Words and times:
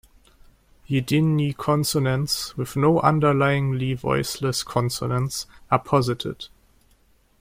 Yidiny 0.89 1.55
consonants, 1.55 2.57
with 2.57 2.75
no 2.75 2.99
underlyingly 3.01 3.95
voiceless 3.95 4.63
consonants, 4.63 5.45
are 5.69 5.77
posited. 5.77 6.47